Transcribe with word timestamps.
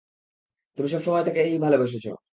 তুমি 0.77 0.87
সবসময় 0.89 1.23
তাকেই 1.25 1.57
ভালোবেসেছ। 1.57 2.05